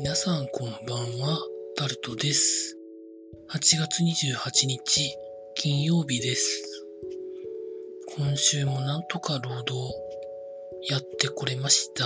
[0.00, 1.40] 皆さんこんばんは、
[1.76, 2.78] タルトです。
[3.50, 5.12] 8月28日、
[5.56, 6.86] 金曜日です。
[8.16, 9.74] 今週もなんとか労働
[10.88, 12.04] やってこれました。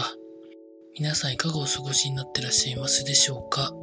[0.98, 3.74] 皆さんいかがお過ごしになってらっしゃいますでしょうか？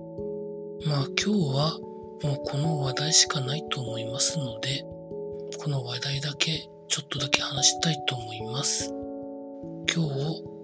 [0.87, 1.77] まあ今日は
[2.23, 4.81] もうこの話題しかないと思いますので、
[5.59, 8.91] この話題だけちょっとだけ話したいと思います。
[9.95, 10.58] 今日、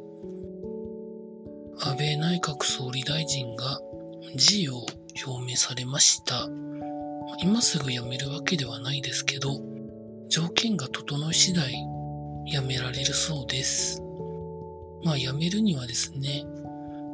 [1.86, 3.80] 安倍内閣総理大臣が
[4.36, 4.88] 辞意を
[5.24, 6.48] 表明されました。
[7.44, 9.62] 今すぐ辞めるわけではないですけど、
[10.28, 11.72] 条件が整い次第
[12.48, 14.02] 辞められるそうです。
[15.04, 16.44] まあ辞めるにはですね、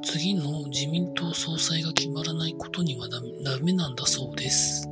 [0.05, 3.19] 次の自民党総裁が決まらないことにはダ
[3.61, 4.87] メなんだそうです。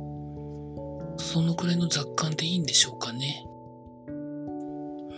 [1.16, 3.46] そのくらいの雑感でいいんでしょうかね。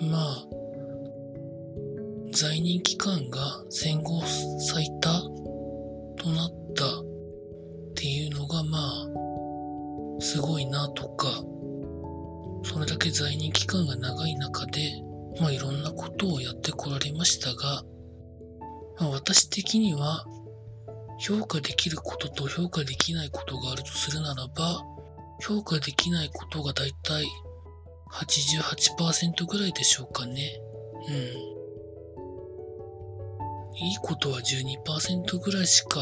[0.03, 0.47] まあ、
[2.33, 4.23] 在任期間が戦後
[4.59, 5.11] 最多
[6.17, 7.05] となったっ
[7.95, 11.29] ていうのがまあ、すごいなとか、
[12.65, 14.93] それだけ在任期間が長い中で、
[15.43, 17.83] まあいろんなことをやってこられましたが、
[18.99, 20.25] まあ、私的には
[21.19, 24.81] 評価できることと評価できないことがあるとするならば、
[25.47, 27.27] 評価できないことがだいたい
[28.11, 30.61] 88%ぐらいでしょうかね。
[31.09, 31.62] うん。
[33.75, 36.01] いいことは12%ぐらいしか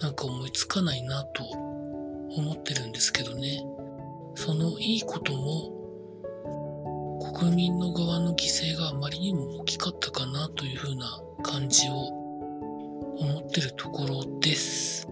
[0.00, 3.64] なんか思いつかないなと思ってるんですけどね。
[4.34, 5.80] そのいいことも
[7.34, 11.92] 国民の側の犠牲があまりにも大きかったかなというふうな感じを
[13.18, 15.06] 思ってるところです。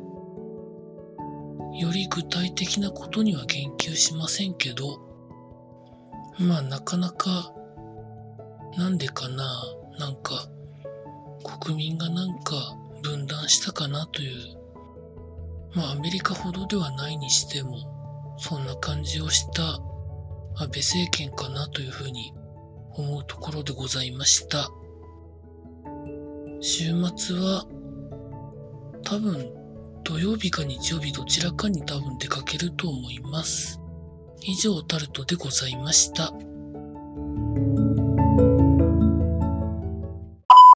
[1.79, 4.99] より具体的なことには言及しませんけど、
[6.39, 7.53] まあなかなか、
[8.77, 9.45] なんでかな、
[9.99, 10.49] なんか、
[11.43, 14.57] 国民がなんか分断したかなという、
[15.75, 19.81] まあアメリカほどではないにしても、そんな感じをした
[20.57, 22.33] 安倍政権かなというふうに
[22.93, 24.71] 思うところでございました。
[26.61, 27.67] 週末は、
[29.05, 29.53] 多分
[30.05, 33.81] 土曜日か日曜日どちらかに多分出かけると思います。
[34.43, 36.33] 以上タルトでございました。